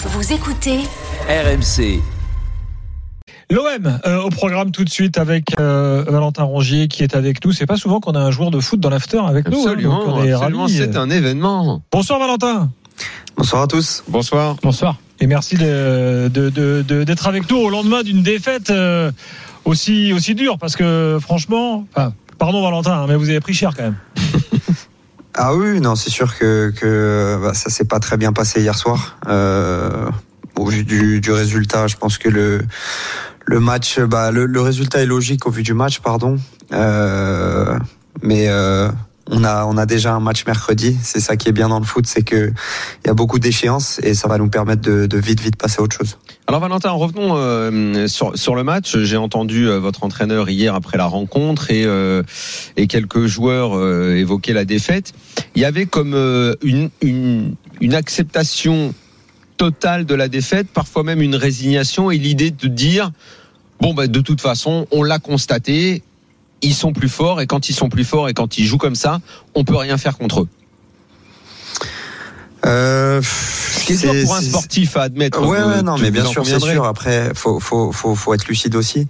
[0.00, 0.78] Vous écoutez
[1.28, 2.00] RMC.
[3.50, 7.52] L'OM euh, au programme tout de suite avec euh, Valentin Rongier qui est avec nous.
[7.52, 9.58] C'est pas souvent qu'on a un joueur de foot dans l'after avec nous.
[9.58, 10.76] hein, Absolument, donc on est absolument, ravis.
[10.76, 11.82] c'est un événement.
[11.90, 12.70] Bonsoir Valentin.
[13.36, 14.04] Bonsoir à tous.
[14.08, 14.56] Bonsoir.
[14.62, 14.96] Bonsoir.
[15.20, 19.10] Et merci de- de- de- de- d'être avec nous au lendemain d'une défaite euh,
[19.64, 23.72] aussi aussi dure parce que franchement, enfin, pardon Valentin, hein, mais vous avez pris cher
[23.76, 23.96] quand même.
[25.40, 28.74] Ah oui, non, c'est sûr que, que bah, ça s'est pas très bien passé hier
[28.74, 29.16] soir.
[29.28, 30.10] Euh,
[30.56, 32.62] au vu du, du résultat, je pense que le
[33.46, 36.38] le match, bah, le, le résultat est logique au vu du match, pardon.
[36.72, 37.78] Euh,
[38.20, 38.90] mais euh,
[39.30, 40.96] on a on a déjà un match mercredi.
[41.02, 42.52] C'est ça qui est bien dans le foot, c'est que
[43.04, 45.80] il y a beaucoup d'échéances et ça va nous permettre de, de vite vite passer
[45.80, 46.18] à autre chose.
[46.46, 48.96] Alors Valentin, revenons euh, sur, sur le match.
[48.98, 52.22] J'ai entendu euh, votre entraîneur hier après la rencontre et, euh,
[52.76, 55.12] et quelques joueurs euh, évoquer la défaite.
[55.54, 58.94] Il y avait comme euh, une, une, une acceptation
[59.58, 63.10] totale de la défaite, parfois même une résignation et l'idée de dire
[63.80, 66.02] bon bah, de toute façon on l'a constaté,
[66.62, 68.94] ils sont plus forts et quand ils sont plus forts et quand ils jouent comme
[68.94, 69.20] ça,
[69.54, 70.48] on peut rien faire contre eux.
[72.66, 73.22] Euh,
[73.94, 75.40] Ce qui est dur pour un c'est- sportif à admettre.
[75.46, 76.74] Ouais, vous- ouais, non, mais bien en sûr, c'est conviendrez.
[76.74, 76.84] sûr.
[76.84, 79.08] Après, faut, faut, faut, faut être lucide aussi.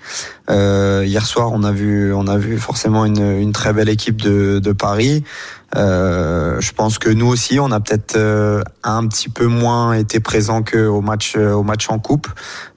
[0.50, 4.20] Euh, hier soir, on a vu, on a vu forcément une, une très belle équipe
[4.22, 5.24] de, de Paris.
[5.76, 10.18] Euh, je pense que nous aussi, on a peut-être euh, un petit peu moins été
[10.18, 12.26] présents qu'au match, euh, au match en coupe,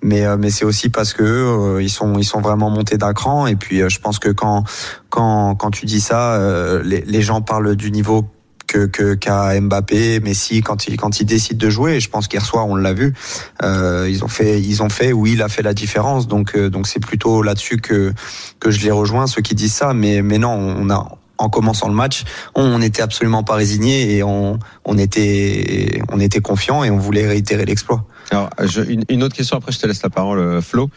[0.01, 3.13] mais euh, mais c'est aussi parce que euh, ils sont, ils sont vraiment montés d'un
[3.13, 3.47] cran.
[3.47, 4.65] Et puis, euh, je pense que quand,
[5.09, 8.25] quand, quand tu dis ça, euh, les, les gens parlent du niveau
[8.85, 11.95] que qu'a Mbappé, Messi quand ils quand ils décident de jouer.
[11.95, 13.13] Et je pense qu'hier soir on l'a vu,
[13.63, 16.27] euh, ils ont fait ils ont fait oui il a fait la différence.
[16.27, 18.13] Donc euh, donc c'est plutôt là-dessus que
[18.59, 19.93] que je les rejoins ceux qui disent ça.
[19.93, 24.21] Mais mais non on a en commençant le match, on n'était absolument pas résigné et
[24.21, 28.05] on, on était on était confiant et on voulait réitérer l'exploit.
[28.29, 30.91] Alors, je- une, une autre question, après je te laisse la parole, euh, Flo.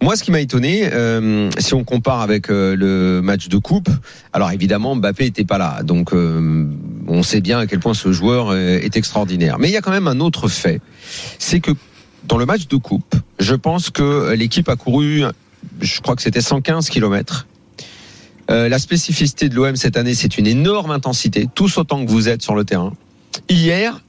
[0.00, 3.88] Moi, ce qui m'a étonné, euh, si on compare avec euh, le match de coupe,
[4.32, 6.66] alors évidemment, Mbappé était pas là, donc euh,
[7.08, 9.58] on sait bien à quel point ce joueur est extraordinaire.
[9.58, 10.80] Mais il y a quand même un autre fait,
[11.38, 11.72] c'est que
[12.24, 15.24] dans le match de coupe, je pense que l'équipe a couru,
[15.80, 17.46] je crois que c'était 115 kilomètres.
[18.48, 22.40] La spécificité de l'OM cette année, c'est une énorme intensité, tous autant que vous êtes
[22.40, 22.94] sur le terrain.
[23.50, 24.02] Hier,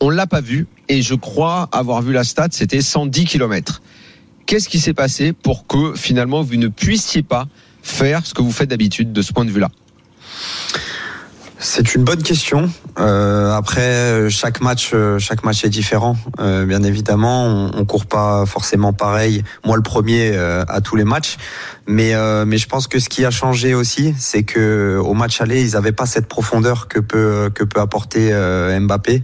[0.00, 3.82] on l'a pas vu et je crois avoir vu la stat, c'était 110 km.
[4.46, 7.46] Qu'est-ce qui s'est passé pour que finalement vous ne puissiez pas
[7.82, 9.70] faire ce que vous faites d'habitude de ce point de vue-là?
[11.66, 12.70] C'est une bonne question.
[12.98, 16.14] Euh, après, chaque match, euh, chaque match est différent.
[16.38, 19.42] Euh, bien évidemment, on, on court pas forcément pareil.
[19.64, 21.38] Moi, le premier euh, à tous les matchs.
[21.86, 25.40] Mais euh, mais je pense que ce qui a changé aussi, c'est que au match
[25.40, 29.22] aller, ils avaient pas cette profondeur que peut que peut apporter euh, Mbappé.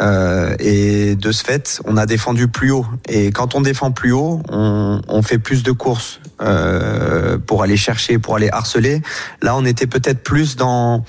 [0.00, 2.86] Euh, et de ce fait, on a défendu plus haut.
[3.08, 8.18] Et quand on défend plus haut, on fait plus de courses euh, pour aller chercher,
[8.18, 9.02] pour aller harceler.
[9.42, 11.04] Là, on était peut-être plus dans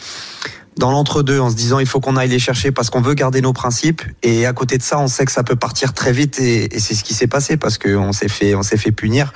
[0.80, 3.42] dans l'entre-deux en se disant il faut qu'on aille les chercher parce qu'on veut garder
[3.42, 4.02] nos principes.
[4.24, 6.96] Et à côté de ça on sait que ça peut partir très vite et, c'est
[6.96, 9.34] ce qui s'est passé parce que on s'est fait on s'est fait punir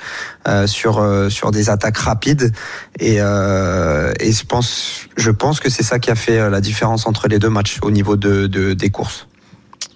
[0.48, 2.52] euh, sur euh, sur des attaques rapides.
[2.98, 6.60] Et euh, et je pense je pense que c'est ça qui a fait euh, la
[6.60, 9.28] différence entre les deux matchs au niveau de, de des courses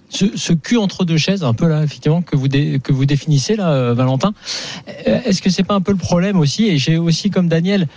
[0.08, 3.04] ce, ce cul entre deux chaises, un peu là, effectivement, que vous, dé- que vous
[3.06, 4.32] définissez là, euh, Valentin.
[5.06, 6.66] Euh, Est-ce que c'est pas un peu le problème aussi?
[6.66, 7.88] Et j'ai aussi, comme Daniel,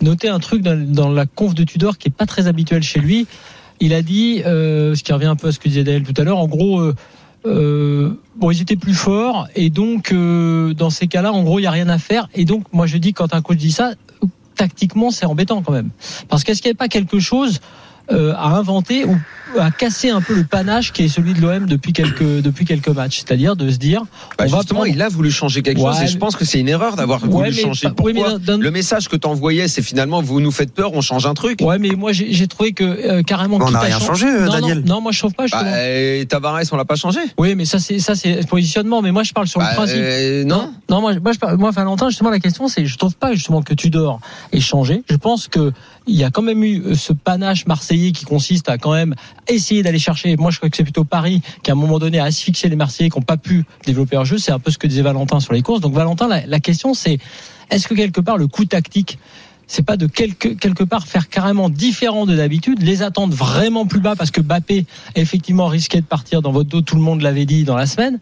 [0.00, 3.00] noté un truc dans, dans la conf de Tudor qui est pas très habituel chez
[3.00, 3.26] lui.
[3.80, 6.20] Il a dit, euh, ce qui revient un peu à ce que disait Daniel tout
[6.20, 6.80] à l'heure, en gros.
[6.80, 6.94] Euh,
[7.46, 11.62] euh, bon, ils étaient plus forts et donc euh, dans ces cas-là, en gros, il
[11.62, 12.28] y a rien à faire.
[12.34, 13.92] Et donc, moi, je dis quand un coach dit ça,
[14.56, 15.88] tactiquement, c'est embêtant quand même.
[16.28, 17.60] Parce qu'est-ce qu'il n'y a pas quelque chose
[18.12, 19.16] euh, à inventer ou
[19.58, 22.88] à casser un peu le panache qui est celui de l'OM depuis quelques depuis quelques
[22.88, 24.02] matchs, c'est-à-dire de se dire
[24.38, 26.44] Bah, on va Justement, prendre- il a voulu changer quelque chose et je pense que
[26.44, 27.88] c'est une erreur d'avoir Ouais, voulu mais changer.
[27.88, 31.34] mais Pourquoi Le message que t'envoyais, c'est finalement vous nous faites peur, on change un
[31.34, 31.60] truc.
[31.62, 33.58] Ouais, mais moi j'ai trouvé que euh, carrément.
[33.60, 35.46] on n'a rien chan- changé euh, non, Daniel Non, non, moi je trouve pas.
[35.50, 35.76] Bah, justement.
[35.76, 37.20] et Tavares, on l'a pas changé?
[37.38, 39.02] Oui, mais ça c'est ça c'est positionnement.
[39.02, 39.96] Mais moi je parle sur Bah, le principe.
[39.98, 40.72] euh, non.
[40.88, 43.62] non, moi, moi, je parle- moi, Valentin, justement, la question, c'est, je trouve pas justement
[43.62, 44.20] que Tudor
[44.52, 45.02] ait changé.
[45.08, 45.72] Je pense que
[46.06, 49.14] il y a quand même eu ce panache marseillais qui consiste à quand même
[49.50, 50.36] essayer d'aller chercher.
[50.36, 52.76] Moi, je crois que c'est plutôt Paris qui, à un moment donné, a asphyxié les
[52.76, 54.38] Marseillais qui n'ont pas pu développer leur jeu.
[54.38, 55.80] C'est un peu ce que disait Valentin sur les courses.
[55.80, 57.18] Donc, Valentin, la, question, c'est,
[57.70, 59.18] est-ce que quelque part le coup tactique
[59.72, 64.00] c'est pas de quelque, quelque part faire carrément différent de d'habitude, les attendre vraiment plus
[64.00, 67.44] bas parce que Bappé effectivement risquait de partir dans votre dos, tout le monde l'avait
[67.44, 68.18] dit dans la semaine,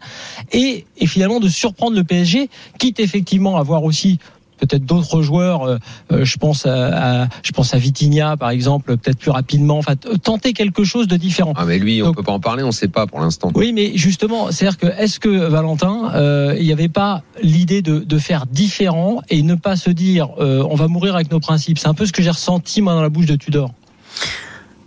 [0.51, 4.19] et, et finalement de surprendre le PSG, quitte effectivement à avoir aussi
[4.59, 5.63] peut-être d'autres joueurs.
[5.63, 5.77] euh,
[6.11, 9.77] euh, je pense à, à- je pense à Vitinha par exemple, peut-être plus rapidement.
[9.77, 11.53] Enfin, tenter quelque chose de différent.
[11.55, 13.51] Ah, mais lui, on Donc- peut pas en parler, on sait pas pour l'instant.
[13.55, 17.99] Oui, mais justement, c'est-à-dire que est-ce que Valentin, euh, il n'y avait pas l'idée de,
[17.99, 21.79] de faire différent et ne pas se dire euh, on va mourir avec nos principes?
[21.79, 23.71] C'est un peu ce que j'ai ressenti moi dans la bouche de Tudor.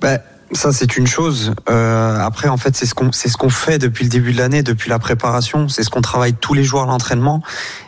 [0.00, 0.18] Ben,
[0.52, 1.54] ça c'est une chose.
[1.68, 4.38] Euh, après, en fait, c'est ce qu'on c'est ce qu'on fait depuis le début de
[4.38, 5.68] l'année, depuis la préparation.
[5.68, 7.42] C'est ce qu'on travaille tous les jours à l'entraînement.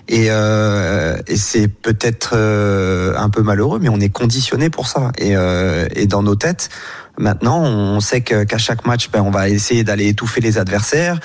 [0.09, 5.13] Et, euh, et c'est peut-être euh, un peu malheureux, mais on est conditionné pour ça.
[5.19, 6.69] Et, euh, et dans nos têtes,
[7.19, 11.21] maintenant, on sait qu'à chaque match, ben, on va essayer d'aller étouffer les adversaires.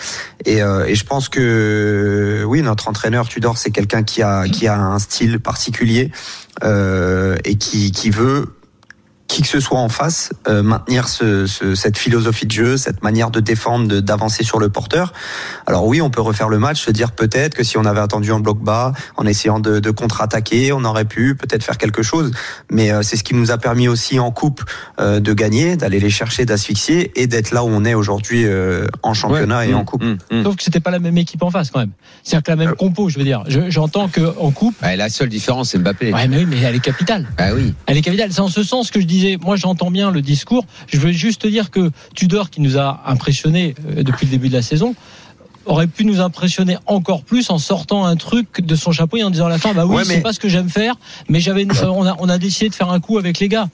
[0.46, 4.68] Et, euh, et je pense que oui, notre entraîneur Tudor, c'est quelqu'un qui a qui
[4.68, 6.12] a un style particulier
[6.64, 8.59] euh, et qui qui veut
[9.30, 13.04] qui que ce soit en face, euh, maintenir ce, ce- cette philosophie de jeu, cette
[13.04, 15.14] manière de défendre, de- d'avancer sur le porteur.
[15.68, 18.32] Alors oui, on peut refaire le match, se dire peut-être que si on avait attendu
[18.32, 22.32] en bloc bas, en essayant de, de contre-attaquer, on aurait pu peut-être faire quelque chose.
[22.72, 24.64] Mais euh, c'est ce qui nous a permis aussi en coupe
[25.00, 28.88] euh, de gagner, d'aller les chercher, d'asphyxier et d'être là où on est aujourd'hui euh,
[29.04, 30.04] en championnat et Mmh, en coupe.
[30.04, 30.44] mmh, mmh.
[30.44, 31.92] Sauf que c'était pas la même équipe en face quand même.
[32.24, 33.44] C'est-à-dire que la même compo, je veux dire.
[33.48, 36.12] Je- J'entends que en coupe, Ouais, la seule différence, c'est Mbappé.
[36.14, 37.28] ouais, mais oui, mais elle est capitale.
[37.38, 37.76] Ah oui.
[37.86, 38.30] Elle est capitale.
[38.34, 40.66] C'est en ce sens que je disais, moi j'entends bien le discours.
[40.88, 44.50] Je veux juste te dire que Tudor, qui nous a impressionnés euh, depuis le début
[44.50, 44.96] de la saison,
[45.66, 49.30] aurait pu nous impressionner encore plus en sortant un truc de son chapeau et en
[49.30, 50.96] disant à la fin, bah oui, Ouais, mais- c'est pas ce que j'aime faire,
[51.28, 53.70] mais j'avais, on a, on a décidé de faire un coup avec les gars.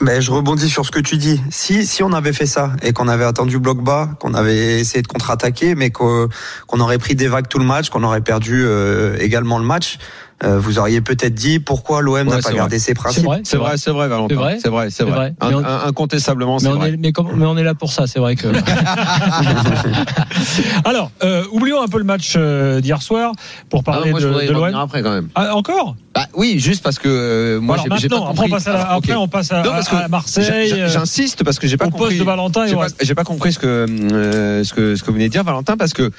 [0.00, 1.40] Mais je rebondis sur ce que tu dis.
[1.50, 5.02] Si si on avait fait ça et qu'on avait attendu bloc bas, qu'on avait essayé
[5.02, 6.28] de contre-attaquer, mais qu'o-
[6.66, 9.98] qu'on aurait pris des vagues tout le match, qu'on aurait perdu euh, également le match,
[10.42, 12.54] euh, vous auriez peut-être dit pourquoi l'OM Ouais, n'a pas vrai.
[12.54, 13.24] gardé ses C'est principes.
[13.24, 13.40] vrai.
[13.44, 14.34] C'est vrai, c'est vrai, Valentin.
[14.34, 14.88] C'est vrai.
[14.90, 15.34] C'est vrai, vrai.
[15.40, 15.54] vrai.
[15.54, 16.90] On- incontestablement, c'est vrai.
[16.90, 18.48] est, mais, comme- mais on est là pour ça, c'est vrai que.
[20.84, 23.32] Alors, euh, oublions un peu le match euh, d'hier soir
[23.70, 24.74] pour Ah, parler moi, de, l'OM.
[24.74, 25.28] après quand même.
[25.34, 25.94] Ah, encore?
[26.14, 28.52] Bah oui, juste parce que euh, moi, Alors j'ai j'ai pas maintenant, après compris.
[28.52, 29.04] on passe à, la- Alors, ok.
[29.04, 31.66] après on passe à, Non, parce à- que à Marseille, J'a- euh, J'insiste parce que
[31.66, 32.18] j'ai pas compris.
[32.18, 32.72] de Valentin.
[32.72, 35.42] pas, j'ai pas compris ce que, euh, ce que ce que vous venez de dire,
[35.42, 36.10] Valentin, parce que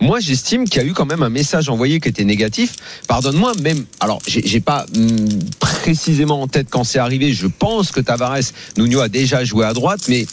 [0.00, 2.74] moi, j'estime qu'il y a eu quand même un message envoyé qui était négatif.
[3.06, 3.84] Pardonne-moi, même.
[4.00, 5.16] Alors, j'ai j'ai pas hum,
[5.60, 7.32] précisément en tête quand c'est arrivé.
[7.32, 8.38] Je pense que Tavares,
[8.76, 10.26] Nuno a déjà joué à droite, mais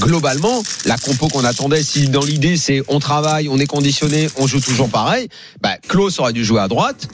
[0.00, 4.48] globalement, la compo qu'on attendait, si dans l'idée c'est on travaille, on est conditionné, on
[4.48, 5.28] joue toujours pareil,
[5.60, 7.06] bah Klaus aurait dû jouer à droite.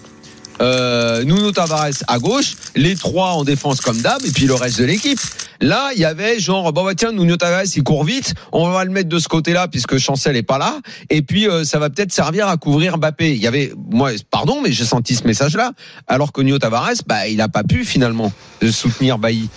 [0.62, 4.79] Euh, Nuno Tavares à gauche, les trois en défense comme d'hab, et puis le reste
[4.79, 5.19] de l'équipe.
[5.61, 8.85] Là, il y avait genre, bon bah tiens, Nuno Tavares, il court vite, on va
[8.85, 10.81] le mettre de ce côté-là puisque Chancel est pas là,
[11.11, 13.32] et puis euh, ça va peut-être servir à couvrir Mbappé.
[13.32, 15.73] Il y avait, moi, pardon, mais j'ai senti ce message-là,
[16.06, 18.32] alors que Nuno Tavares, bah il a pas pu finalement
[18.70, 19.49] soutenir Bailly.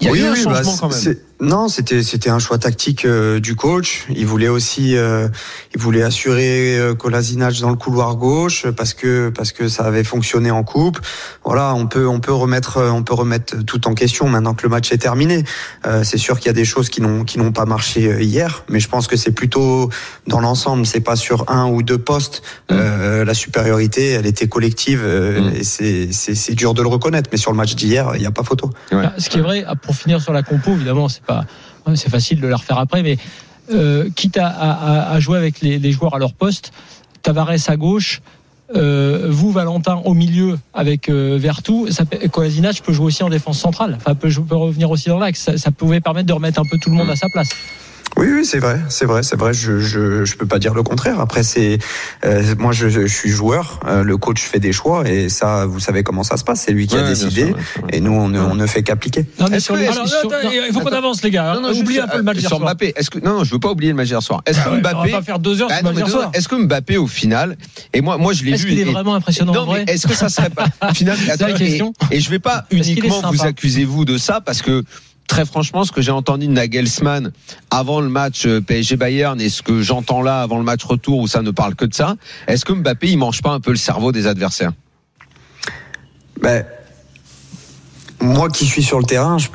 [0.00, 1.16] Il y a eu un bah, changement quand même.
[1.40, 4.06] Non, c'était c'était un choix tactique euh, du coach.
[4.10, 5.28] Il voulait aussi, euh,
[5.74, 6.94] il voulait assurer euh,
[7.60, 10.98] dans le couloir gauche parce que parce que ça avait fonctionné en coupe.
[11.44, 14.64] Voilà, on peut on peut remettre euh, on peut remettre tout en question maintenant que
[14.64, 15.44] le match est terminé.
[15.86, 18.64] Euh, c'est sûr qu'il y a des choses qui n'ont qui n'ont pas marché hier,
[18.68, 19.90] mais je pense que c'est plutôt
[20.26, 20.86] dans l'ensemble.
[20.86, 22.42] C'est pas sur un ou deux postes.
[22.70, 25.56] Euh, la supériorité, elle était collective euh, Mm.
[25.56, 27.28] et c'est c'est c'est dur de le reconnaître.
[27.32, 28.70] Mais sur le match d'hier, il n'y a pas photo.
[28.92, 29.02] Ouais.
[29.04, 31.44] Ah, Ce qui est vrai, pour finir sur la compo, évidemment, c'est pas,
[31.94, 33.16] c'est facile de la refaire après, mais
[33.72, 36.72] euh, quitte à, à- à jouer avec les, les joueurs à leur poste,
[37.22, 38.20] Tavares à gauche.
[38.74, 43.28] euh, vous, Valentin, au milieu avec euh, Vertou, ça peut- Kolasinac peut jouer aussi en
[43.30, 43.94] défense centrale.
[43.96, 45.40] Enfin, peut, peut revenir aussi dans l'axe.
[45.40, 47.48] Ça, ça pouvait permettre de remettre un peu tout le monde à sa place.
[48.18, 49.54] Oui, oui, c'est vrai, c'est vrai, c'est vrai.
[49.54, 51.20] Je, je, je peux pas dire le contraire.
[51.20, 51.78] Après, c'est
[52.24, 53.78] euh, moi, je, je suis joueur.
[53.86, 56.62] euh, le coach fait des choix et ça, vous savez comment ça se passe.
[56.66, 57.56] C'est lui qui Ouais, a décidé sûr,
[57.92, 59.24] et nous, on ne, on ne fait qu'appliquer.
[59.38, 61.22] Non, mais Est-ce sur que- les- est-ce Alors, sur- attends, non, il faut qu'on avance,
[61.22, 61.54] les gars.
[61.54, 62.60] Non, non, Oubliez juste, un peu le match sur soir.
[62.60, 62.92] Mbappé.
[62.96, 64.42] Est-ce que non, non, je veux pas oublier le match d'hier soir.
[64.46, 65.94] Est-ce Ah que ouais, on Mbappé va pas faire deux heures Ah sur le non,
[65.94, 66.30] match mais d'hier non, soir.
[66.34, 67.56] Est-ce que Mbappé au final
[67.94, 69.92] et moi moi je l'ai vu qu'il est et- vraiment impressionnant non en vrai mais
[69.94, 70.66] est-ce que ça serait pas
[72.10, 74.82] et, je vais pas uniquement vous accuser vous de ça parce que
[75.28, 77.32] très franchement ce que j'ai entendu de Nagelsmann
[77.70, 81.20] avant le match euh, PSG Bayern et ce que j'entends là avant le match retour
[81.20, 82.16] où ça ne parle que de ça
[82.48, 84.72] est-ce que Mbappé il mange pas un peu le cerveau des adversaires?
[86.40, 86.64] Ben,
[88.20, 89.52] moi qui suis sur le terrain, c'est,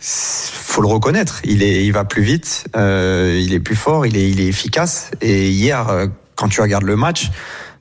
[0.00, 1.40] faut le reconnaître.
[1.44, 4.46] Il est, il va plus vite, euh, il est plus fort, il est, il est
[4.46, 5.10] efficace.
[5.20, 7.30] Et hier, euh, quand tu regardes le match,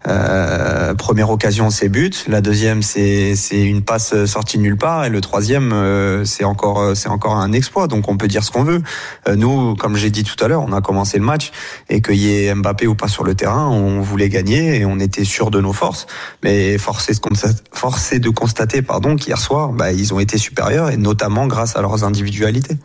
[0.07, 2.25] euh, première occasion, c'est but.
[2.27, 5.05] La deuxième, c'est, une passe sortie nulle part.
[5.05, 7.87] Et le troisième, euh, c'est encore, euh, c'est encore un exploit.
[7.87, 8.81] Donc on peut dire ce qu'on veut.
[9.27, 11.51] Euh, nous, comme j'ai dit tout à l'heure, on a commencé le match
[11.89, 14.99] et qu'il y ait Mbappé ou pas sur le terrain, on voulait gagner et on
[14.99, 16.07] était sûr de nos forces.
[16.43, 20.19] Mais force est de constater, force est de constater pardon, qu'hier soir, bah, ils ont
[20.19, 22.77] été supérieurs et notamment grâce à leurs individualités.